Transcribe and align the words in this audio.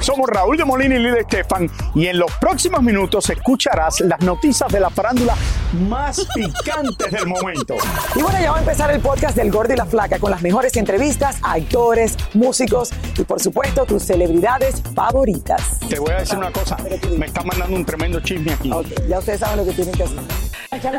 Somos 0.00 0.28
Raúl 0.28 0.56
de 0.56 0.64
Molina 0.64 0.94
y 0.94 0.98
Lidia 0.98 1.20
Estefan 1.20 1.68
y 1.94 2.06
en 2.06 2.18
los 2.18 2.30
próximos 2.36 2.82
minutos 2.82 3.28
escucharás 3.30 4.00
las 4.00 4.20
noticias 4.20 4.70
de 4.70 4.80
la 4.80 4.90
farándula 4.90 5.34
más 5.88 6.26
picantes 6.34 7.10
del 7.10 7.26
momento. 7.26 7.76
Y 8.14 8.22
bueno, 8.22 8.38
ya 8.40 8.52
va 8.52 8.58
a 8.58 8.60
empezar 8.60 8.90
el 8.90 9.00
podcast 9.00 9.36
del 9.36 9.50
Gordo 9.50 9.74
y 9.74 9.76
la 9.76 9.86
Flaca 9.86 10.18
con 10.18 10.30
las 10.30 10.42
mejores 10.42 10.76
entrevistas 10.76 11.38
a 11.42 11.54
actores, 11.54 12.16
músicos 12.34 12.90
y 13.18 13.24
por 13.24 13.40
supuesto 13.40 13.84
tus 13.84 14.04
celebridades 14.04 14.82
favoritas. 14.94 15.78
Te 15.88 15.98
voy 15.98 16.12
a 16.12 16.20
decir 16.20 16.38
una 16.38 16.52
cosa, 16.52 16.76
me 17.16 17.26
está 17.26 17.42
mandando 17.42 17.76
un 17.76 17.84
tremendo 17.84 18.20
chisme 18.20 18.52
aquí. 18.52 18.70
Ya 19.08 19.18
ustedes 19.18 19.40
saben 19.40 19.58
lo 19.58 19.64
que 19.64 19.72
tienen 19.72 19.94
que 19.94 20.04
hacer. 20.04 20.18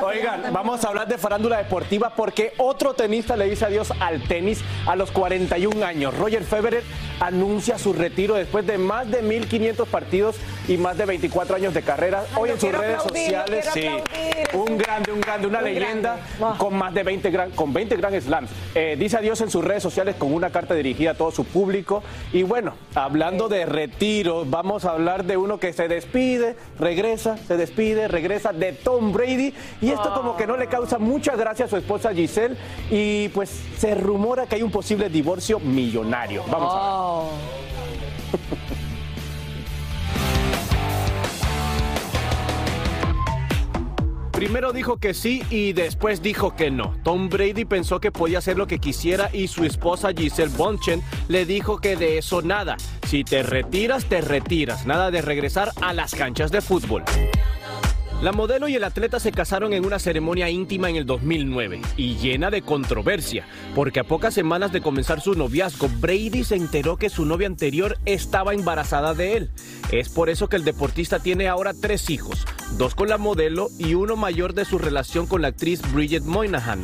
Oigan, 0.03 0.51
vamos 0.51 0.83
a 0.83 0.89
hablar 0.89 1.07
de 1.07 1.17
farándula 1.17 1.57
deportiva 1.57 2.13
porque 2.15 2.53
otro 2.57 2.95
tenista 2.95 3.37
le 3.37 3.45
dice 3.49 3.65
adiós 3.65 3.93
al 3.99 4.21
tenis 4.23 4.61
a 4.85 4.95
los 4.95 5.11
41 5.11 5.85
años. 5.85 6.17
Roger 6.17 6.43
Federer 6.43 6.83
anuncia 7.19 7.77
su 7.77 7.93
retiro 7.93 8.35
después 8.35 8.65
de 8.65 8.77
más 8.89 9.09
de 9.11 9.23
1.500 9.23 9.85
partidos 9.85 10.35
y 10.67 10.75
más 10.77 10.97
de 10.97 11.05
24 11.05 11.55
años 11.55 11.75
de 11.75 11.83
carrera. 11.83 12.23
Hoy 12.35 12.49
en 12.49 12.59
sus 12.59 12.71
redes 12.71 12.97
aplaudir, 12.97 13.23
sociales, 13.23 13.69
sí, 13.71 13.85
aplaudir. 13.85 14.49
un 14.53 14.77
grande, 14.79 15.11
un 15.11 15.21
grande, 15.21 15.47
una 15.47 15.59
Un 15.59 15.65
leyenda 15.65 16.17
grande. 16.39 16.57
Con 16.57 16.75
más 16.75 16.91
de 16.95 17.03
20 17.03 17.29
gran, 17.29 17.51
con 17.51 17.71
20 17.71 17.95
Grand 17.97 18.19
Slams. 18.19 18.49
Eh, 18.73 18.95
dice 18.97 19.17
adiós 19.17 19.39
en 19.41 19.51
sus 19.51 19.63
redes 19.63 19.83
sociales 19.83 20.15
con 20.15 20.33
una 20.33 20.49
carta 20.49 20.73
dirigida 20.73 21.11
a 21.11 21.13
todo 21.13 21.29
su 21.29 21.45
público. 21.45 22.01
Y 22.33 22.41
bueno, 22.41 22.73
hablando 22.95 23.47
de 23.47 23.67
retiro, 23.67 24.43
vamos 24.45 24.85
a 24.85 24.91
hablar 24.91 25.23
de 25.23 25.37
uno 25.37 25.59
que 25.59 25.71
se 25.71 25.87
despide, 25.87 26.55
regresa, 26.79 27.37
se 27.37 27.57
despide, 27.57 28.07
regresa 28.07 28.53
de 28.53 28.73
Tom 28.73 29.13
Brady. 29.13 29.53
Y 29.81 29.91
esto 29.91 30.15
como 30.15 30.35
que 30.35 30.47
no 30.47 30.57
le 30.57 30.65
causa 30.65 30.97
mucha 30.97 31.35
gracia 31.35 31.65
a 31.65 31.67
su 31.67 31.77
esposa 31.77 32.11
Giselle. 32.11 32.57
Y 32.89 33.29
pues 33.29 33.51
se 33.77 33.93
rumora 33.93 34.47
que 34.47 34.55
hay 34.55 34.63
un 34.63 34.71
posible 34.71 35.09
divorcio 35.09 35.59
millonario. 35.59 36.43
Vamos 36.49 36.73
a 36.73 37.21
ver. 37.21 38.59
Primero 44.39 44.71
dijo 44.71 45.01
que 45.01 45.13
sí 45.13 45.43
y 45.49 45.73
después 45.73 46.21
dijo 46.21 46.55
que 46.55 46.71
no. 46.71 46.95
Tom 47.03 47.27
Brady 47.27 47.65
pensó 47.65 47.99
que 47.99 48.09
podía 48.09 48.37
hacer 48.37 48.57
lo 48.57 48.67
que 48.67 48.79
quisiera 48.79 49.29
y 49.33 49.49
su 49.49 49.65
esposa 49.65 50.13
Giselle 50.17 50.55
Bonchen 50.55 51.03
le 51.27 51.45
dijo 51.45 51.79
que 51.79 51.97
de 51.97 52.17
eso 52.17 52.41
nada. 52.41 52.77
Si 53.05 53.25
te 53.25 53.43
retiras, 53.43 54.05
te 54.05 54.21
retiras. 54.21 54.85
Nada 54.85 55.11
de 55.11 55.21
regresar 55.21 55.73
a 55.81 55.91
las 55.91 56.15
canchas 56.15 56.51
de 56.51 56.61
fútbol. 56.61 57.03
La 58.21 58.33
modelo 58.33 58.67
y 58.67 58.75
el 58.75 58.83
atleta 58.83 59.17
se 59.17 59.31
casaron 59.31 59.71
en 59.71 59.85
una 59.85 59.97
ceremonia 59.97 60.49
íntima 60.49 60.89
en 60.89 60.97
el 60.97 61.05
2009 61.05 61.81
y 61.95 62.17
llena 62.17 62.51
de 62.51 62.61
controversia, 62.61 63.47
porque 63.73 64.01
a 64.01 64.03
pocas 64.03 64.33
semanas 64.33 64.73
de 64.73 64.81
comenzar 64.81 65.21
su 65.21 65.35
noviazgo, 65.35 65.87
Brady 66.01 66.43
se 66.43 66.55
enteró 66.55 66.97
que 66.97 67.09
su 67.09 67.23
novia 67.23 67.47
anterior 67.47 67.97
estaba 68.03 68.53
embarazada 68.53 69.13
de 69.13 69.37
él. 69.37 69.51
Es 69.93 70.09
por 70.09 70.29
eso 70.29 70.49
que 70.49 70.57
el 70.57 70.65
deportista 70.65 71.19
tiene 71.19 71.47
ahora 71.47 71.73
tres 71.73 72.09
hijos, 72.09 72.45
dos 72.77 72.93
con 72.93 73.07
la 73.07 73.17
modelo 73.17 73.69
y 73.77 73.93
uno 73.93 74.17
mayor 74.17 74.53
de 74.53 74.65
su 74.65 74.79
relación 74.79 75.25
con 75.25 75.41
la 75.41 75.47
actriz 75.47 75.81
Bridget 75.93 76.23
Moynihan. 76.23 76.81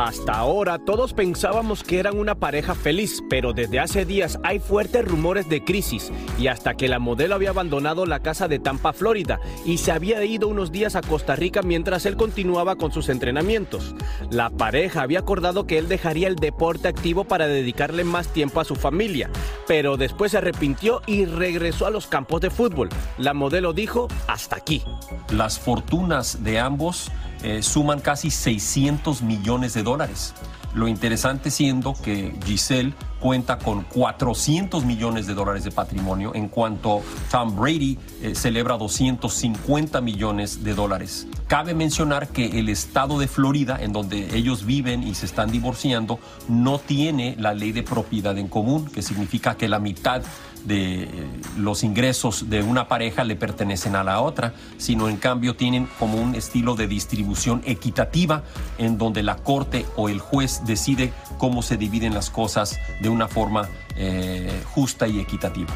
Hasta 0.00 0.32
ahora 0.32 0.78
todos 0.78 1.12
pensábamos 1.12 1.84
que 1.84 1.98
eran 1.98 2.18
una 2.18 2.34
pareja 2.34 2.74
feliz, 2.74 3.22
pero 3.28 3.52
desde 3.52 3.80
hace 3.80 4.06
días 4.06 4.38
hay 4.42 4.58
fuertes 4.58 5.04
rumores 5.04 5.46
de 5.50 5.62
crisis 5.62 6.10
y 6.38 6.46
hasta 6.46 6.72
que 6.72 6.88
la 6.88 6.98
modelo 6.98 7.34
había 7.34 7.50
abandonado 7.50 8.06
la 8.06 8.20
casa 8.20 8.48
de 8.48 8.58
Tampa, 8.58 8.94
Florida, 8.94 9.40
y 9.66 9.76
se 9.76 9.92
había 9.92 10.24
ido 10.24 10.48
unos 10.48 10.72
días 10.72 10.96
a 10.96 11.02
Costa 11.02 11.36
Rica 11.36 11.60
mientras 11.60 12.06
él 12.06 12.16
continuaba 12.16 12.76
con 12.76 12.92
sus 12.92 13.10
entrenamientos. 13.10 13.94
La 14.30 14.48
pareja 14.48 15.02
había 15.02 15.18
acordado 15.18 15.66
que 15.66 15.76
él 15.76 15.86
dejaría 15.86 16.28
el 16.28 16.36
deporte 16.36 16.88
activo 16.88 17.24
para 17.24 17.46
dedicarle 17.46 18.02
más 18.02 18.28
tiempo 18.28 18.60
a 18.60 18.64
su 18.64 18.76
familia, 18.76 19.28
pero 19.66 19.98
después 19.98 20.32
se 20.32 20.38
arrepintió 20.38 21.02
y 21.06 21.26
regresó 21.26 21.84
a 21.86 21.90
los 21.90 22.06
campos 22.06 22.40
de 22.40 22.48
fútbol. 22.48 22.88
La 23.18 23.34
modelo 23.34 23.74
dijo, 23.74 24.08
hasta 24.28 24.56
aquí. 24.56 24.82
Las 25.30 25.58
fortunas 25.58 26.42
de 26.42 26.58
ambos 26.58 27.12
eh, 27.42 27.62
suman 27.62 28.00
casi 28.00 28.30
600 28.30 29.22
millones 29.22 29.74
de 29.74 29.82
dólares. 29.82 30.34
Lo 30.74 30.88
interesante 30.88 31.50
siendo 31.50 31.94
que 31.94 32.34
Giselle 32.44 32.94
cuenta 33.20 33.58
con 33.58 33.82
400 33.82 34.84
millones 34.84 35.26
de 35.26 35.34
dólares 35.34 35.64
de 35.64 35.70
patrimonio, 35.70 36.34
en 36.34 36.48
cuanto 36.48 37.02
Tom 37.30 37.54
Brady 37.54 37.98
eh, 38.22 38.34
celebra 38.34 38.76
250 38.76 40.00
millones 40.00 40.64
de 40.64 40.74
dólares. 40.74 41.26
Cabe 41.46 41.74
mencionar 41.74 42.28
que 42.28 42.58
el 42.58 42.68
estado 42.68 43.18
de 43.18 43.28
Florida, 43.28 43.78
en 43.80 43.92
donde 43.92 44.36
ellos 44.36 44.64
viven 44.64 45.06
y 45.06 45.14
se 45.14 45.26
están 45.26 45.50
divorciando, 45.50 46.18
no 46.48 46.78
tiene 46.78 47.36
la 47.38 47.54
ley 47.54 47.72
de 47.72 47.82
propiedad 47.82 48.36
en 48.38 48.48
común, 48.48 48.86
que 48.86 49.02
significa 49.02 49.56
que 49.56 49.68
la 49.68 49.78
mitad 49.78 50.22
de 50.64 51.04
eh, 51.04 51.08
los 51.56 51.82
ingresos 51.84 52.50
de 52.50 52.62
una 52.62 52.88
pareja 52.88 53.24
le 53.24 53.36
pertenecen 53.36 53.96
a 53.96 54.04
la 54.04 54.20
otra, 54.20 54.54
sino 54.78 55.08
en 55.08 55.16
cambio 55.16 55.56
tienen 55.56 55.88
como 55.98 56.20
un 56.20 56.34
estilo 56.34 56.74
de 56.74 56.86
distribución 56.86 57.62
equitativa 57.64 58.42
en 58.78 58.98
donde 58.98 59.22
la 59.22 59.36
corte 59.36 59.86
o 59.96 60.08
el 60.08 60.20
juez 60.20 60.62
decide 60.66 61.12
cómo 61.38 61.62
se 61.62 61.76
dividen 61.76 62.14
las 62.14 62.30
cosas 62.30 62.78
de 63.00 63.08
una 63.10 63.28
forma 63.28 63.68
eh, 63.96 64.50
justa 64.72 65.06
y 65.06 65.20
equitativa. 65.20 65.74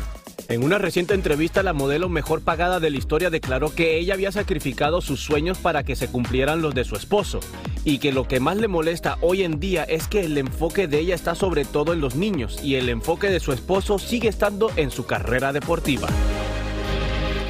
En 0.48 0.62
una 0.62 0.76
reciente 0.76 1.14
entrevista, 1.14 1.62
la 1.62 1.72
modelo 1.72 2.10
mejor 2.10 2.42
pagada 2.42 2.78
de 2.78 2.90
la 2.90 2.98
historia 2.98 3.30
declaró 3.30 3.74
que 3.74 3.98
ella 3.98 4.12
había 4.12 4.30
sacrificado 4.30 5.00
sus 5.00 5.20
sueños 5.20 5.56
para 5.56 5.84
que 5.84 5.96
se 5.96 6.08
cumplieran 6.08 6.60
los 6.60 6.74
de 6.74 6.84
su 6.84 6.96
esposo 6.96 7.40
y 7.84 7.98
que 7.98 8.12
lo 8.12 8.28
que 8.28 8.40
más 8.40 8.58
le 8.58 8.68
molesta 8.68 9.16
hoy 9.22 9.42
en 9.42 9.58
día 9.58 9.84
es 9.84 10.06
que 10.06 10.20
el 10.20 10.36
enfoque 10.36 10.86
de 10.86 10.98
ella 10.98 11.14
está 11.14 11.34
sobre 11.34 11.64
todo 11.64 11.94
en 11.94 12.00
los 12.00 12.14
niños 12.14 12.62
y 12.62 12.74
el 12.74 12.90
enfoque 12.90 13.30
de 13.30 13.40
su 13.40 13.52
esposo 13.52 13.98
sigue 13.98 14.28
estando 14.28 14.70
en 14.76 14.90
su 14.90 15.06
carrera 15.06 15.52
deportiva. 15.52 16.08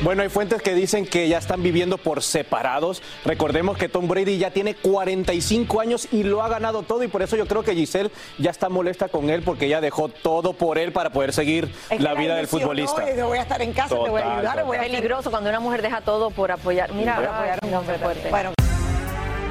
Bueno, 0.03 0.23
hay 0.23 0.29
fuentes 0.29 0.61
que 0.61 0.75
dicen 0.75 1.07
que 1.07 1.29
ya 1.29 1.39
están 1.39 1.63
viviendo 1.63 1.97
por 1.97 2.23
separados. 2.23 3.01
Recordemos 3.25 3.79
que 3.79 3.89
Tom 3.89 4.07
Brady 4.07 4.37
ya 4.37 4.51
tiene 4.51 4.75
45 4.75 5.81
años 5.81 6.09
y 6.13 6.25
lo 6.25 6.43
ha 6.43 6.49
ganado 6.49 6.83
todo 6.83 7.03
y 7.05 7.09
por 7.09 7.23
eso 7.23 7.37
yo 7.37 7.47
creo 7.47 7.63
que 7.63 7.75
Giselle 7.75 8.11
ya 8.39 8.51
está 8.51 8.69
molesta 8.69 9.09
con 9.09 9.31
él 9.31 9.43
porque 9.43 9.65
ella 9.67 9.81
dejó 9.81 10.09
todo 10.11 10.53
por 10.53 10.77
él 10.79 10.93
para 10.93 11.11
poder 11.11 11.33
seguir 11.33 11.73
Es 11.89 12.01
la 12.01 12.13
vida 12.15 12.37
del 12.37 12.49
futbolista. 12.49 13.01
¿no? 13.01 13.17
Yo 13.17 13.29
voy 13.29 13.39
a 13.39 13.43
estar 13.43 13.63
en 13.63 13.73
casa, 13.73 13.89
te 13.89 14.11
voy 14.11 14.21
a 14.21 14.25
Total, 14.25 14.33
ayudar, 14.39 14.53
total. 14.53 14.67
voy 14.67 14.77
a 14.77 14.83
Es 14.83 14.91
peligroso 14.91 15.31
cuando 15.31 15.49
una 15.49 15.61
mujer 15.61 15.81
deja 15.81 16.01
todo 16.03 16.31
por 16.31 16.53
apoyar. 16.53 16.93
Mira, 16.93 17.17
Voy 17.17 17.27
a 17.27 17.37
apoyar 17.37 17.59
a 17.63 17.67
un 17.67 17.75
hombre 17.75 17.99
fuerte. 17.99 18.29
Bueno, 18.29 18.53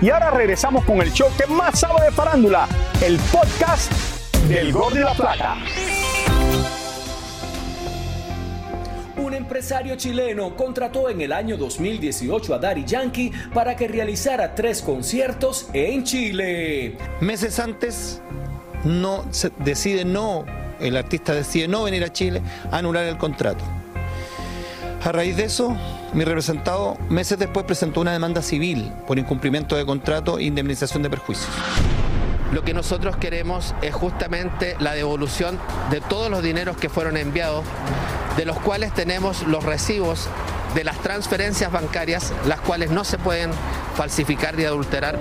Y 0.02 0.10
ahora 0.12 0.30
regresamos 0.32 0.84
con 0.86 1.02
el 1.02 1.12
show 1.14 1.30
que 1.36 1.48
más 1.48 1.80
sabe 1.80 2.04
de 2.06 2.12
farándula, 2.12 2.68
el 3.02 3.18
podcast 3.32 3.92
del 4.48 4.72
Gordo 4.72 4.98
y 5.00 5.04
la 5.04 5.14
Plata. 5.14 5.58
Un 9.34 9.38
empresario 9.38 9.96
chileno 9.96 10.56
contrató 10.56 11.10
en 11.10 11.20
el 11.20 11.32
año 11.32 11.58
2018 11.58 12.54
a 12.54 12.60
Daddy 12.60 12.86
Yankee 12.86 13.32
para 13.52 13.76
que 13.76 13.88
realizara 13.88 14.54
tres 14.54 14.80
conciertos 14.80 15.70
en 15.74 16.04
Chile. 16.04 16.96
Meses 17.20 17.58
antes 17.58 18.22
no 18.84 19.26
se 19.32 19.52
decide 19.58 20.06
no, 20.06 20.46
el 20.80 20.96
artista 20.96 21.34
decide 21.34 21.68
no 21.68 21.82
venir 21.82 22.04
a 22.04 22.14
Chile 22.14 22.44
a 22.72 22.78
anular 22.78 23.06
el 23.06 23.18
contrato. 23.18 23.64
A 25.04 25.12
raíz 25.12 25.36
de 25.36 25.46
eso, 25.46 25.76
mi 26.14 26.26
representado 26.26 27.00
meses 27.10 27.40
después 27.40 27.66
presentó 27.66 28.02
una 28.02 28.14
demanda 28.14 28.44
civil 28.44 28.92
por 29.08 29.18
incumplimiento 29.18 29.76
de 29.76 29.84
contrato 29.84 30.38
e 30.38 30.44
indemnización 30.44 31.02
de 31.02 31.10
perjuicios. 31.10 31.50
Lo 32.54 32.64
que 32.64 32.76
nosotros 32.76 33.18
queremos 33.18 33.74
es 33.82 33.96
justamente 33.96 34.76
la 34.80 34.94
devolución 34.94 35.60
de 35.90 36.02
todos 36.02 36.30
los 36.30 36.44
dineros 36.44 36.78
que 36.78 36.88
fueron 36.88 37.18
enviados, 37.18 37.66
de 38.38 38.46
los 38.46 38.60
cuales 38.60 38.94
tenemos 38.94 39.44
los 39.48 39.64
recibos 39.64 40.28
de 40.76 40.84
las 40.84 40.98
transferencias 41.00 41.72
bancarias, 41.72 42.34
las 42.48 42.60
cuales 42.62 42.90
no 42.90 43.04
se 43.04 43.18
pueden 43.18 43.52
falsificar 43.96 44.56
ni 44.56 44.66
adulterar. 44.66 45.20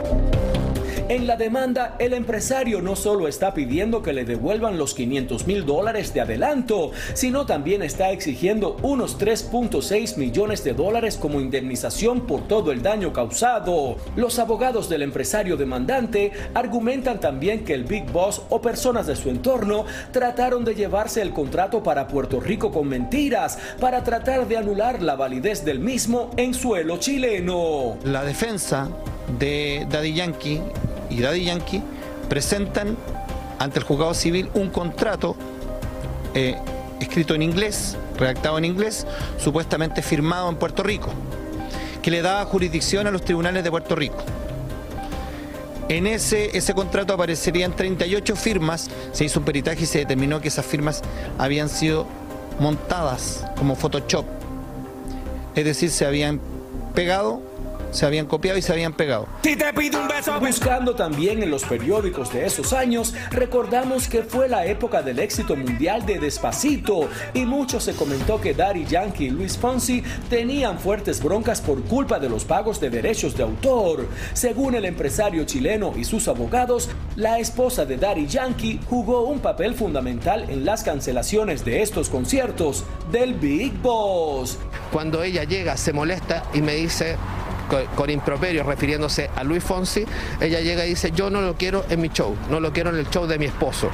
En 1.12 1.26
la 1.26 1.36
demanda, 1.36 1.94
el 1.98 2.14
empresario 2.14 2.80
no 2.80 2.96
solo 2.96 3.28
está 3.28 3.52
pidiendo 3.52 4.02
que 4.02 4.14
le 4.14 4.24
devuelvan 4.24 4.78
los 4.78 4.94
500 4.94 5.46
mil 5.46 5.66
dólares 5.66 6.14
de 6.14 6.22
adelanto, 6.22 6.92
sino 7.12 7.44
también 7.44 7.82
está 7.82 8.12
exigiendo 8.12 8.78
unos 8.80 9.18
3.6 9.18 10.16
millones 10.16 10.64
de 10.64 10.72
dólares 10.72 11.18
como 11.18 11.42
indemnización 11.42 12.26
por 12.26 12.48
todo 12.48 12.72
el 12.72 12.80
daño 12.80 13.12
causado. 13.12 13.98
Los 14.16 14.38
abogados 14.38 14.88
del 14.88 15.02
empresario 15.02 15.58
demandante 15.58 16.32
argumentan 16.54 17.20
también 17.20 17.62
que 17.62 17.74
el 17.74 17.84
Big 17.84 18.10
Boss 18.10 18.40
o 18.48 18.62
personas 18.62 19.06
de 19.06 19.14
su 19.14 19.28
entorno 19.28 19.84
trataron 20.12 20.64
de 20.64 20.74
llevarse 20.74 21.20
el 21.20 21.34
contrato 21.34 21.82
para 21.82 22.08
Puerto 22.08 22.40
Rico 22.40 22.72
con 22.72 22.88
mentiras 22.88 23.58
para 23.78 24.02
tratar 24.02 24.48
de 24.48 24.56
anular 24.56 25.02
la 25.02 25.16
validez 25.16 25.62
del 25.62 25.78
mismo 25.78 26.30
en 26.38 26.54
suelo 26.54 26.96
chileno. 26.96 27.98
La 28.02 28.24
defensa 28.24 28.88
de 29.38 29.86
Daddy 29.90 30.14
Yankee 30.14 30.60
y 31.12 31.20
Daddy 31.20 31.44
Yankee 31.44 31.82
presentan 32.28 32.96
ante 33.58 33.78
el 33.78 33.84
juzgado 33.84 34.14
civil 34.14 34.50
un 34.54 34.70
contrato 34.70 35.36
eh, 36.34 36.56
escrito 37.00 37.34
en 37.34 37.42
inglés, 37.42 37.96
redactado 38.16 38.58
en 38.58 38.64
inglés, 38.64 39.06
supuestamente 39.38 40.02
firmado 40.02 40.48
en 40.48 40.56
Puerto 40.56 40.82
Rico, 40.82 41.10
que 42.00 42.10
le 42.10 42.22
daba 42.22 42.44
jurisdicción 42.44 43.06
a 43.06 43.10
los 43.10 43.24
tribunales 43.24 43.62
de 43.62 43.70
Puerto 43.70 43.94
Rico. 43.94 44.16
En 45.88 46.06
ese, 46.06 46.56
ese 46.56 46.74
contrato 46.74 47.12
aparecerían 47.12 47.76
38 47.76 48.34
firmas, 48.34 48.88
se 49.12 49.24
hizo 49.24 49.40
un 49.40 49.44
peritaje 49.44 49.82
y 49.82 49.86
se 49.86 49.98
determinó 49.98 50.40
que 50.40 50.48
esas 50.48 50.64
firmas 50.64 51.02
habían 51.38 51.68
sido 51.68 52.06
montadas 52.58 53.44
como 53.56 53.76
Photoshop, 53.76 54.24
es 55.54 55.64
decir, 55.64 55.90
se 55.90 56.06
habían 56.06 56.40
pegado 56.94 57.42
se 57.92 58.04
habían 58.04 58.26
copiado 58.26 58.58
y 58.58 58.62
se 58.62 58.72
habían 58.72 58.92
pegado. 58.92 59.28
Si 59.42 59.54
te 59.54 59.72
pido 59.72 60.00
un 60.00 60.08
beso, 60.08 60.38
buscando 60.40 60.94
también 60.94 61.42
en 61.42 61.50
los 61.50 61.64
periódicos 61.64 62.32
de 62.32 62.46
esos 62.46 62.72
años, 62.72 63.14
recordamos 63.30 64.08
que 64.08 64.22
fue 64.22 64.48
la 64.48 64.66
época 64.66 65.02
del 65.02 65.20
éxito 65.20 65.54
mundial 65.54 66.04
de 66.04 66.18
Despacito 66.18 67.08
y 67.34 67.44
mucho 67.44 67.78
se 67.78 67.94
comentó 67.94 68.40
que 68.40 68.54
Daddy 68.54 68.86
Yankee 68.86 69.26
y 69.26 69.30
Luis 69.30 69.56
Fonsi 69.56 70.02
tenían 70.28 70.78
fuertes 70.78 71.22
broncas 71.22 71.60
por 71.60 71.82
culpa 71.84 72.18
de 72.18 72.28
los 72.28 72.44
pagos 72.44 72.80
de 72.80 72.90
derechos 72.90 73.36
de 73.36 73.44
autor. 73.44 74.08
Según 74.32 74.74
el 74.74 74.84
empresario 74.84 75.44
chileno 75.44 75.92
y 75.96 76.04
sus 76.04 76.28
abogados, 76.28 76.90
la 77.16 77.38
esposa 77.38 77.84
de 77.84 77.96
Daddy 77.96 78.26
Yankee 78.26 78.80
jugó 78.88 79.22
un 79.22 79.40
papel 79.40 79.74
fundamental 79.74 80.48
en 80.48 80.64
las 80.64 80.82
cancelaciones 80.82 81.64
de 81.64 81.82
estos 81.82 82.08
conciertos 82.08 82.84
del 83.10 83.34
Big 83.34 83.72
Boss. 83.82 84.58
Cuando 84.92 85.22
ella 85.22 85.44
llega, 85.44 85.76
se 85.76 85.92
molesta 85.92 86.42
y 86.54 86.62
me 86.62 86.74
dice, 86.74 87.16
con, 87.96 88.10
improperio 88.10 88.62
refiriéndose 88.64 89.30
a 89.34 89.44
Luis 89.44 89.62
Fonsi, 89.62 90.04
ella 90.40 90.60
llega 90.60 90.84
y 90.84 90.90
dice, 90.90 91.12
yo 91.12 91.30
no 91.30 91.40
lo 91.40 91.54
quiero 91.54 91.84
en 91.88 92.00
mi 92.00 92.08
show, 92.08 92.36
no 92.50 92.60
lo 92.60 92.72
quiero 92.72 92.90
en 92.90 92.96
el 92.96 93.08
show 93.08 93.26
de 93.26 93.38
mi 93.38 93.46
esposo, 93.46 93.88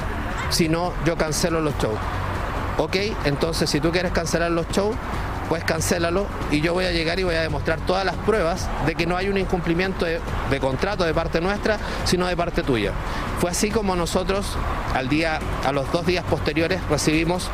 sino 0.51 0.93
yo 1.05 1.17
cancelo 1.17 1.61
los 1.61 1.75
shows. 1.79 1.99
Ok, 2.79 2.97
entonces 3.25 3.69
si 3.69 3.81
tú 3.81 3.91
quieres 3.91 4.13
cancelar 4.13 4.51
los 4.51 4.69
shows, 4.69 4.95
pues 5.49 5.65
cancélalo 5.65 6.27
y 6.51 6.61
yo 6.61 6.75
voy 6.75 6.85
a 6.85 6.93
llegar 6.93 7.19
y 7.19 7.25
voy 7.25 7.35
a 7.35 7.41
demostrar 7.41 7.81
todas 7.81 8.05
las 8.05 8.17
pruebas 8.17 8.69
de 8.87 8.95
que 8.95 9.07
no 9.07 9.17
hay 9.17 9.29
un 9.29 9.39
incumplimiento 9.39 10.05
de, 10.05 10.21
de, 10.51 10.61
contrato 10.61 11.05
de 11.05 11.15
parte 11.15 11.41
nuestra, 11.41 11.79
sino 12.05 12.27
de 12.27 12.37
parte 12.37 12.63
tuya. 12.63 12.93
Fue 13.41 13.51
así 13.51 13.71
como 13.71 13.97
nosotros 13.97 14.47
al 14.95 15.09
día, 15.09 15.41
a 15.65 15.73
los 15.73 15.91
dos 15.91 16.07
días 16.07 16.25
posteriores 16.25 16.81
recibimos 16.91 17.51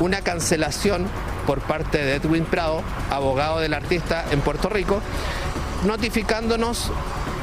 una 0.00 0.20
cancelación 0.20 1.06
por 1.46 1.60
parte 1.60 1.98
de 1.98 2.16
Edwin 2.16 2.44
Prado, 2.44 2.82
abogado 3.10 3.58
del 3.60 3.72
artista 3.74 4.24
en 4.30 4.40
Puerto 4.40 4.68
Rico, 4.68 5.00
notificándonos 5.84 6.90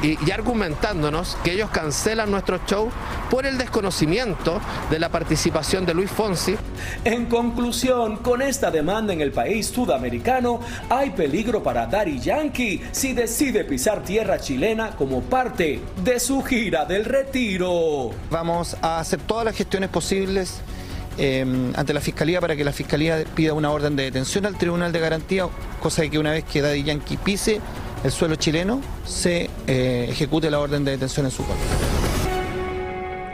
y, 0.02 0.32
argumentándonos 0.32 1.38
que 1.44 1.54
ellos 1.54 1.70
cancelan 1.70 2.30
nuestro 2.30 2.60
show 2.68 2.90
por 3.30 3.46
el 3.46 3.58
desconocimiento 3.58 4.62
de 4.90 5.00
la 5.00 5.10
participación 5.10 5.86
de 5.86 5.94
Luis 5.94 6.12
Fonsi. 6.12 6.56
En 7.04 7.26
conclusión, 7.26 8.18
con 8.18 8.42
esta 8.42 8.72
demanda 8.72 9.14
en 9.14 9.22
el 9.22 9.32
país 9.32 9.68
sudamericano, 9.68 10.60
hay 10.90 11.12
peligro 11.12 11.64
para 11.64 11.88
Daddy 11.88 12.20
Yankee 12.20 12.82
si 12.92 13.14
decide 13.14 13.64
pisar 13.64 14.04
tierra 14.04 14.40
chilena 14.40 14.92
como 14.92 15.22
parte 15.22 15.82
de 16.04 16.20
su 16.20 16.44
gira 16.44 16.86
del 16.86 17.06
retiro. 17.06 18.12
Vamos 18.30 18.78
a 18.82 19.00
hacer 19.00 19.22
todas 19.22 19.46
las 19.46 19.56
gestiones 19.56 19.90
posibles 19.90 20.62
eh, 21.18 21.46
ante 21.76 21.94
la 21.94 22.02
Fiscalía 22.02 22.42
para 22.42 22.56
que 22.56 22.64
la 22.64 22.74
Fiscalía 22.74 23.24
pida 23.36 23.54
una 23.54 23.72
orden 23.72 23.96
de 23.96 24.04
detención 24.04 24.46
al 24.46 24.58
Tribunal 24.58 24.92
de 24.92 25.00
Garantía, 25.00 25.48
cosa 25.82 26.02
de 26.02 26.10
que 26.10 26.20
una 26.20 26.32
vez 26.32 26.44
que 26.44 26.62
Daddy 26.62 26.84
Yankee 26.84 27.18
pise 27.18 27.62
el 28.06 28.12
suelo 28.12 28.36
chileno, 28.36 28.82
se 29.04 29.50
eh, 29.66 30.06
ejecute 30.10 30.52
la 30.52 30.60
orden 30.60 30.86
de 30.86 30.92
detención 30.92 31.26
en 31.26 31.32
su 31.32 31.44
contra. 31.44 31.66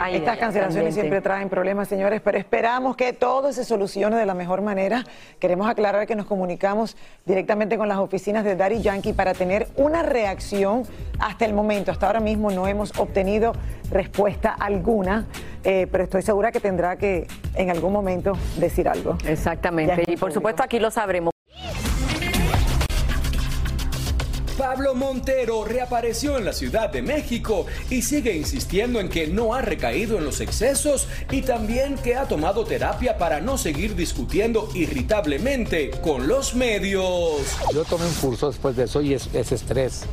Estas 0.10 0.38
cancelaciones 0.38 0.94
siempre 0.94 1.22
traen 1.22 1.48
problemas, 1.48 1.88
señores, 1.88 2.22
pero 2.22 2.38
esperamos 2.38 2.96
que 2.98 3.14
todo 3.14 3.54
se 3.54 3.64
solucione 3.64 4.16
de 4.16 4.26
la 4.26 4.34
mejor 4.34 4.62
manera. 4.62 5.06
Queremos 5.40 5.70
aclarar 5.70 6.06
que 6.08 6.16
nos 6.16 6.26
comunicamos 6.26 6.98
directamente 7.26 7.78
con 7.78 7.88
las 7.88 7.98
oficinas 7.98 8.44
de 8.44 8.56
Daddy 8.56 8.82
Yankee 8.82 9.14
para 9.14 9.34
tener 9.34 9.68
una 9.78 10.04
reacción 10.04 10.84
hasta 11.20 11.46
el 11.46 11.54
momento. 11.54 11.92
Hasta 11.92 12.08
ahora 12.08 12.20
mismo 12.20 12.52
no 12.52 12.68
hemos 12.68 12.98
obtenido 12.98 13.54
respuesta 13.90 14.56
alguna, 14.58 15.28
eh, 15.64 15.88
pero 15.92 16.04
estoy 16.06 16.24
segura 16.24 16.52
que 16.52 16.60
tendrá 16.60 16.98
que 16.98 17.28
en 17.56 17.70
algún 17.70 17.94
momento 17.94 18.34
decir 18.58 18.90
algo. 18.90 19.18
Exactamente, 19.26 20.04
y 20.08 20.18
por 20.18 20.34
supuesto 20.34 20.64
aquí 20.64 20.80
lo 20.80 20.92
sabremos. 20.92 21.32
Pablo 24.72 24.96
Montero 24.96 25.66
reapareció 25.66 26.38
en 26.38 26.46
la 26.46 26.54
Ciudad 26.54 26.90
de 26.90 27.02
México 27.02 27.66
y 27.90 28.04
sigue 28.04 28.38
insistiendo 28.38 29.02
en 29.02 29.10
que 29.10 29.28
no 29.28 29.54
ha 29.54 29.62
recaído 29.62 30.18
en 30.18 30.24
los 30.24 30.40
excesos 30.40 31.10
y 31.30 31.42
también 31.42 31.98
que 31.98 32.16
ha 32.16 32.26
tomado 32.26 32.64
terapia 32.64 33.18
para 33.18 33.42
no 33.42 33.58
seguir 33.58 33.98
discutiendo 33.98 34.70
irritablemente 34.74 35.92
con 36.02 36.30
los 36.30 36.56
medios. 36.56 37.42
Yo 37.74 37.84
tomé 37.84 38.06
un 38.06 38.14
curso 38.14 38.48
después 38.48 38.78
de 38.78 38.86
eso 38.86 39.02
y 39.02 39.14
es, 39.14 39.28
estrés. 39.34 40.06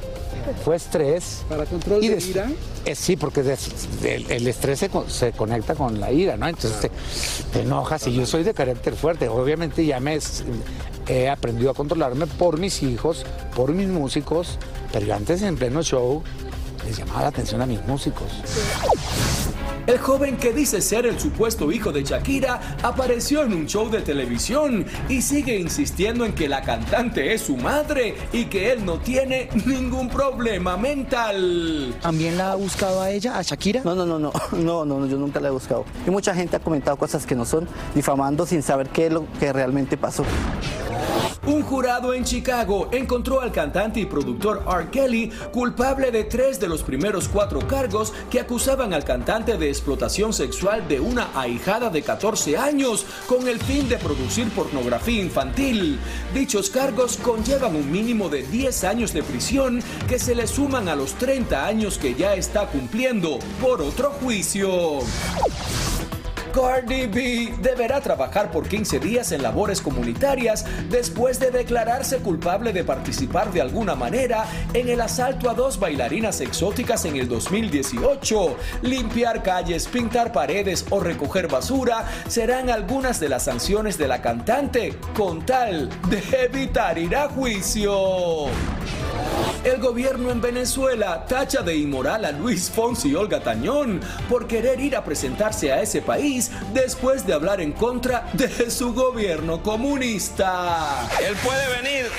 Fue 0.64 0.76
estrés. 0.76 1.44
¿Para 1.48 1.64
control 1.66 2.00
de 2.00 2.06
ira? 2.06 2.50
Eh, 2.84 2.94
sí, 2.94 3.16
porque 3.16 3.40
el, 3.40 4.46
estrés 4.46 4.86
se, 5.08 5.32
conecta 5.32 5.74
con 5.74 6.00
la 6.00 6.12
ira, 6.12 6.36
¿no? 6.36 6.48
Entonces 6.48 6.80
te, 6.80 6.90
te, 7.52 7.60
enojas 7.62 8.06
y 8.06 8.14
yo 8.14 8.26
soy 8.26 8.42
de 8.42 8.54
carácter 8.54 8.94
fuerte. 8.94 9.28
Obviamente 9.28 9.84
ya 9.84 10.00
me 10.00 10.18
he 11.08 11.28
aprendido 11.28 11.70
a 11.70 11.74
controlarme 11.74 12.26
por 12.26 12.58
mis 12.58 12.82
hijos, 12.82 13.24
por 13.54 13.72
mis 13.72 13.88
músicos, 13.88 14.58
pero 14.92 15.14
antes 15.14 15.42
en 15.42 15.56
pleno 15.56 15.82
show 15.82 16.22
les 16.86 16.96
llamaba 16.96 17.22
la 17.22 17.28
atención 17.28 17.60
a 17.62 17.66
mis 17.66 17.84
músicos. 17.86 18.28
El 19.88 19.96
joven 19.96 20.36
que 20.36 20.52
dice 20.52 20.82
ser 20.82 21.06
el 21.06 21.18
supuesto 21.18 21.72
hijo 21.72 21.92
de 21.92 22.04
Shakira 22.04 22.76
apareció 22.82 23.42
en 23.42 23.54
un 23.54 23.66
show 23.66 23.88
de 23.88 24.02
televisión 24.02 24.84
y 25.08 25.22
sigue 25.22 25.58
insistiendo 25.58 26.26
en 26.26 26.34
que 26.34 26.46
la 26.46 26.60
cantante 26.60 27.32
es 27.32 27.40
su 27.40 27.56
madre 27.56 28.14
y 28.30 28.44
que 28.44 28.70
él 28.70 28.84
no 28.84 28.98
tiene 28.98 29.48
ningún 29.64 30.10
problema 30.10 30.76
mental. 30.76 31.96
¿También 32.02 32.36
la 32.36 32.52
ha 32.52 32.54
buscado 32.56 33.00
a 33.00 33.10
ella, 33.10 33.38
a 33.38 33.40
Shakira? 33.40 33.80
No, 33.82 33.94
no, 33.94 34.04
no, 34.04 34.18
no, 34.18 34.30
no, 34.52 34.84
no, 34.84 35.06
yo 35.06 35.16
nunca 35.16 35.40
la 35.40 35.48
he 35.48 35.52
buscado. 35.52 35.86
Y 36.06 36.10
mucha 36.10 36.34
gente 36.34 36.56
ha 36.56 36.60
comentado 36.60 36.98
cosas 36.98 37.24
que 37.24 37.34
no 37.34 37.46
son, 37.46 37.66
difamando 37.94 38.44
sin 38.44 38.62
saber 38.62 38.90
qué 38.90 39.06
es 39.06 39.12
lo 39.14 39.24
que 39.40 39.54
realmente 39.54 39.96
pasó. 39.96 40.22
Un 41.48 41.62
jurado 41.62 42.12
en 42.12 42.24
Chicago 42.24 42.90
encontró 42.92 43.40
al 43.40 43.52
cantante 43.52 44.00
y 44.00 44.04
productor 44.04 44.62
R. 44.68 44.90
Kelly 44.90 45.32
culpable 45.50 46.10
de 46.10 46.24
tres 46.24 46.60
de 46.60 46.68
los 46.68 46.82
primeros 46.82 47.26
cuatro 47.26 47.66
cargos 47.66 48.12
que 48.30 48.38
acusaban 48.38 48.92
al 48.92 49.02
cantante 49.02 49.56
de 49.56 49.70
explotación 49.70 50.34
sexual 50.34 50.86
de 50.88 51.00
una 51.00 51.30
ahijada 51.34 51.88
de 51.88 52.02
14 52.02 52.58
años 52.58 53.06
con 53.26 53.48
el 53.48 53.58
fin 53.60 53.88
de 53.88 53.96
producir 53.96 54.50
pornografía 54.50 55.22
infantil. 55.22 55.98
Dichos 56.34 56.68
cargos 56.68 57.16
conllevan 57.16 57.76
un 57.76 57.90
mínimo 57.90 58.28
de 58.28 58.42
10 58.42 58.84
años 58.84 59.14
de 59.14 59.22
prisión 59.22 59.82
que 60.06 60.18
se 60.18 60.34
le 60.34 60.46
suman 60.46 60.86
a 60.86 60.96
los 60.96 61.14
30 61.14 61.64
años 61.64 61.96
que 61.96 62.14
ya 62.14 62.34
está 62.34 62.66
cumpliendo 62.66 63.38
por 63.58 63.80
otro 63.80 64.10
juicio. 64.10 64.98
Cardi 66.52 67.06
B 67.06 67.54
deberá 67.60 68.00
trabajar 68.00 68.50
por 68.50 68.68
15 68.68 68.98
días 68.98 69.32
en 69.32 69.42
labores 69.42 69.80
comunitarias 69.80 70.64
después 70.90 71.38
de 71.40 71.50
declararse 71.50 72.18
culpable 72.18 72.72
de 72.72 72.84
participar 72.84 73.52
de 73.52 73.60
alguna 73.60 73.94
manera 73.94 74.44
en 74.74 74.88
el 74.88 75.00
asalto 75.00 75.50
a 75.50 75.54
dos 75.54 75.78
bailarinas 75.78 76.40
exóticas 76.40 77.04
en 77.04 77.16
el 77.16 77.28
2018. 77.28 78.56
Limpiar 78.82 79.42
calles, 79.42 79.86
pintar 79.86 80.32
paredes 80.32 80.84
o 80.90 81.00
recoger 81.00 81.48
basura 81.48 82.04
serán 82.28 82.70
algunas 82.70 83.20
de 83.20 83.28
las 83.28 83.44
sanciones 83.44 83.98
de 83.98 84.08
la 84.08 84.22
cantante 84.22 84.94
con 85.16 85.44
tal 85.44 85.88
de 86.08 86.22
evitar 86.44 86.98
ir 86.98 87.16
a 87.16 87.28
juicio. 87.28 88.48
El 89.68 89.80
gobierno 89.80 90.30
en 90.30 90.40
Venezuela 90.40 91.26
tacha 91.26 91.60
de 91.60 91.76
inmoral 91.76 92.24
a 92.24 92.32
Luis 92.32 92.70
Fonsi 92.70 93.10
y 93.10 93.14
Olga 93.14 93.40
Tañón 93.40 94.00
por 94.26 94.46
querer 94.46 94.80
ir 94.80 94.96
a 94.96 95.04
presentarse 95.04 95.70
a 95.70 95.82
ese 95.82 96.00
país 96.00 96.50
después 96.72 97.26
de 97.26 97.34
hablar 97.34 97.60
en 97.60 97.72
contra 97.72 98.30
de 98.32 98.70
su 98.70 98.94
gobierno 98.94 99.62
comunista. 99.62 101.06
Él 101.20 101.36
puede 101.44 101.68
venir. 101.82 102.10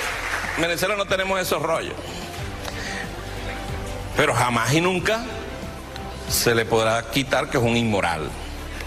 En 0.56 0.62
Venezuela 0.62 0.94
no 0.94 1.06
tenemos 1.06 1.40
esos 1.40 1.60
rollos. 1.60 1.94
Pero 4.16 4.32
jamás 4.32 4.72
y 4.72 4.80
nunca 4.80 5.24
se 6.28 6.54
le 6.54 6.64
podrá 6.64 7.10
quitar 7.10 7.50
que 7.50 7.58
es 7.58 7.64
un 7.64 7.76
inmoral. 7.76 8.30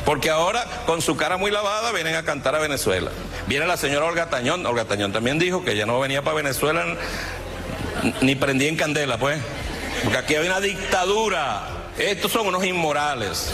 Porque 0.05 0.29
ahora, 0.29 0.65
con 0.85 1.01
su 1.01 1.17
cara 1.17 1.35
muy 1.35 1.51
lavada, 1.51 1.91
vienen 1.91 2.15
a 2.15 2.23
cantar 2.23 2.55
a 2.55 2.59
Venezuela. 2.59 3.11
Viene 3.47 3.67
la 3.67 3.75
señora 3.75 4.05
Olga 4.05 4.29
Tañón. 4.29 4.65
Olga 4.65 4.85
Tañón 4.85 5.11
también 5.11 5.37
dijo 5.37 5.65
que 5.65 5.75
ya 5.75 5.85
no 5.85 5.99
venía 5.99 6.21
para 6.21 6.37
Venezuela 6.37 6.85
ni 8.21 8.35
prendía 8.35 8.69
en 8.69 8.75
candela, 8.75 9.17
pues. 9.17 9.39
Porque 10.03 10.17
aquí 10.17 10.35
hay 10.35 10.45
una 10.45 10.59
dictadura. 10.59 11.67
Estos 11.97 12.31
son 12.31 12.47
unos 12.47 12.65
inmorales. 12.65 13.51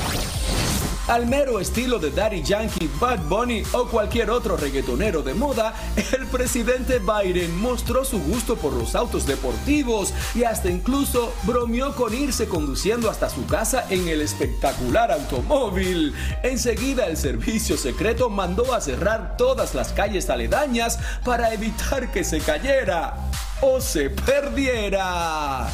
Al 1.10 1.26
mero 1.26 1.60
estilo 1.60 1.98
de 1.98 2.12
Daddy 2.12 2.44
Yankee, 2.44 2.88
Bad 3.00 3.22
Bunny 3.28 3.64
o 3.72 3.88
cualquier 3.88 4.30
otro 4.30 4.56
reggaetonero 4.56 5.24
de 5.24 5.34
moda, 5.34 5.74
el 6.12 6.28
presidente 6.28 7.00
Biden 7.00 7.60
mostró 7.60 8.06
su 8.06 8.20
gusto 8.20 8.56
por 8.58 8.74
los 8.74 8.94
autos 8.94 9.26
deportivos 9.26 10.14
y 10.36 10.44
hasta 10.44 10.70
incluso 10.70 11.34
bromeó 11.44 11.96
con 11.96 12.14
irse 12.14 12.48
conduciendo 12.48 13.10
hasta 13.10 13.28
su 13.28 13.48
casa 13.48 13.88
en 13.90 14.08
el 14.08 14.22
espectacular 14.22 15.12
automóvil. 15.12 16.14
Enseguida 16.44 17.08
el 17.08 17.18
servicio 17.18 17.76
secreto 17.76 18.30
mandó 18.30 18.76
a 18.76 18.80
cerrar 18.80 19.36
todas 19.36 19.74
las 19.74 19.92
calles 19.94 20.30
aledañas 20.30 21.00
para 21.26 21.52
evitar 21.52 22.12
que 22.12 22.24
se 22.24 22.40
cayera 22.40 23.16
o 23.62 23.82
se 23.82 24.10
perdiera. 24.10 25.68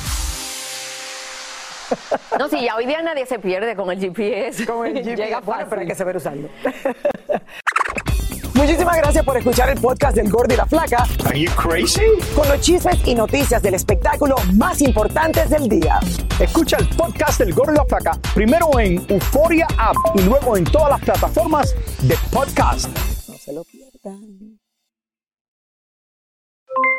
No, 2.39 2.49
si 2.49 2.63
ya 2.63 2.75
hoy 2.75 2.85
día 2.85 3.01
nadie 3.01 3.25
se 3.25 3.39
pierde 3.39 3.75
con 3.75 3.91
el 3.91 3.99
GPS. 3.99 4.65
Con 4.65 4.87
el 4.87 4.97
GPS. 4.97 5.15
Llega 5.15 5.39
bueno, 5.41 5.65
pero 5.69 5.81
hay 5.81 5.87
que 5.87 5.95
saber 5.95 6.17
usarlo. 6.17 6.49
Muchísimas 8.55 8.97
gracias 8.97 9.23
por 9.25 9.37
escuchar 9.37 9.69
el 9.69 9.79
podcast 9.79 10.15
del 10.15 10.29
Gordo 10.29 10.53
y 10.53 10.57
la 10.57 10.65
Flaca. 10.65 11.05
Are 11.25 11.39
you 11.39 11.51
crazy? 11.51 12.01
Con 12.33 12.47
los 12.47 12.61
chismes 12.61 13.05
y 13.05 13.13
noticias 13.13 13.61
del 13.61 13.73
espectáculo 13.73 14.35
más 14.53 14.81
importantes 14.81 15.49
del 15.49 15.67
día. 15.67 15.99
Escucha 16.39 16.77
el 16.77 16.87
podcast 16.89 17.39
del 17.39 17.53
Gordo 17.53 17.73
y 17.73 17.75
la 17.75 17.85
Flaca 17.85 18.17
primero 18.33 18.79
en 18.79 19.05
Euforia 19.09 19.67
App 19.77 19.95
y 20.15 20.21
luego 20.21 20.55
en 20.57 20.63
todas 20.63 20.89
las 20.89 21.01
plataformas 21.01 21.75
de 22.01 22.17
podcast. 22.31 22.87
No 23.27 23.37
se 23.37 23.53
lo 23.53 23.63
pierdan. 23.65 24.64